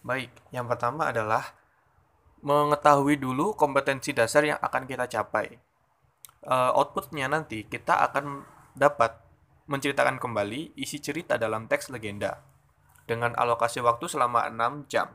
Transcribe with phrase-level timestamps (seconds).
[0.00, 1.60] Baik, yang pertama adalah
[2.40, 5.60] mengetahui dulu kompetensi dasar yang akan kita capai.
[6.40, 9.12] Uh, outputnya nanti kita akan dapat
[9.68, 12.40] menceritakan kembali isi cerita dalam teks legenda
[13.04, 15.12] dengan alokasi waktu selama 6 jam.